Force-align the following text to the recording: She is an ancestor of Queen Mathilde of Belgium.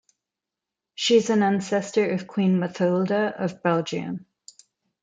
She 0.95 1.17
is 1.17 1.29
an 1.29 1.43
ancestor 1.43 2.09
of 2.09 2.25
Queen 2.25 2.59
Mathilde 2.59 3.11
of 3.11 3.61
Belgium. 3.61 4.25